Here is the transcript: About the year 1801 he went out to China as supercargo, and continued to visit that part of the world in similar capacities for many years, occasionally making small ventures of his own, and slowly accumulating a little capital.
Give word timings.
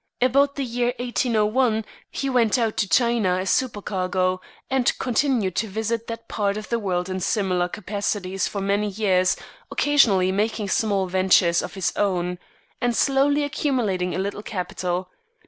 About 0.19 0.55
the 0.55 0.65
year 0.65 0.95
1801 0.97 1.85
he 2.09 2.27
went 2.27 2.57
out 2.57 2.75
to 2.77 2.89
China 2.89 3.37
as 3.37 3.51
supercargo, 3.51 4.41
and 4.67 4.97
continued 4.97 5.55
to 5.57 5.67
visit 5.67 6.07
that 6.07 6.27
part 6.27 6.57
of 6.57 6.69
the 6.69 6.79
world 6.79 7.07
in 7.07 7.19
similar 7.19 7.67
capacities 7.67 8.47
for 8.47 8.61
many 8.61 8.87
years, 8.87 9.37
occasionally 9.69 10.31
making 10.31 10.69
small 10.69 11.05
ventures 11.05 11.61
of 11.61 11.75
his 11.75 11.93
own, 11.95 12.39
and 12.81 12.95
slowly 12.95 13.43
accumulating 13.43 14.15
a 14.15 14.17
little 14.17 14.41
capital. 14.41 15.11